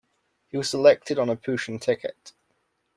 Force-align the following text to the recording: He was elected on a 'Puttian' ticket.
He 0.47 0.57
was 0.57 0.73
elected 0.73 1.19
on 1.19 1.29
a 1.29 1.35
'Puttian' 1.35 1.79
ticket. 1.79 2.33